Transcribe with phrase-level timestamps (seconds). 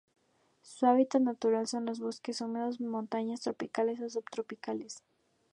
[0.63, 5.03] Su hábitat natural son los bosques húmedos de montañas tropicales o subtropicales.